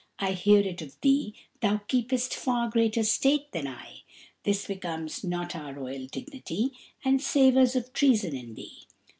[0.17, 4.01] I hear it of thee, thou keepest far greater state than I.
[4.45, 6.73] This becomes not our royal dignity,
[7.05, 8.87] and savours of treason in thee."